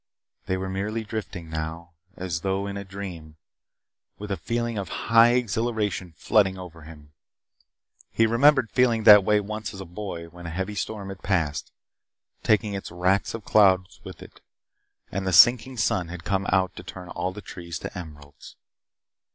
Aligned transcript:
They 0.47 0.57
were 0.57 0.67
merely 0.67 1.03
drifting 1.03 1.47
now, 1.47 1.91
as 2.17 2.41
though 2.41 2.65
in 2.65 2.75
a 2.75 2.83
dream, 2.83 3.35
with 4.17 4.31
a 4.31 4.35
feeling 4.35 4.79
of 4.79 4.89
high 4.89 5.33
exhilaration 5.33 6.15
flooding 6.17 6.57
over 6.57 6.81
him. 6.81 7.13
He 8.09 8.25
remembered 8.25 8.71
feeling 8.71 9.03
that 9.03 9.23
way 9.23 9.39
once 9.39 9.75
as 9.75 9.79
a 9.79 9.85
boy 9.85 10.25
when 10.29 10.47
a 10.47 10.49
heavy 10.49 10.73
storm 10.73 11.09
had 11.09 11.21
passed, 11.21 11.71
taking 12.41 12.73
its 12.73 12.89
wracks 12.89 13.35
of 13.35 13.45
clouds 13.45 13.99
with 14.03 14.23
it, 14.23 14.41
and 15.11 15.27
the 15.27 15.31
sinking 15.33 15.77
sun 15.77 16.07
had 16.07 16.23
come 16.23 16.47
out 16.49 16.75
to 16.77 16.83
turn 16.83 17.09
all 17.09 17.31
the 17.31 17.39
trees 17.41 17.77
to 17.77 17.95
emeralds. 17.95 18.55